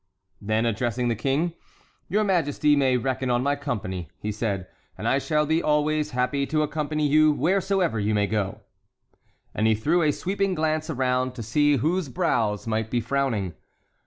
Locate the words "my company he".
3.43-4.31